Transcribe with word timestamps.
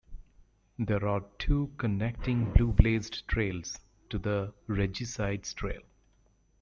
There 0.79 1.07
are 1.07 1.23
two 1.37 1.71
connecting 1.77 2.51
Blue-Blazed 2.53 3.27
Trails 3.27 3.77
to 4.09 4.17
the 4.17 4.51
Regicides 4.65 5.53
Trail. 5.53 5.81